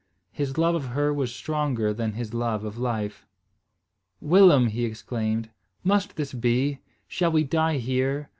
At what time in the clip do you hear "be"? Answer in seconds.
6.33-6.79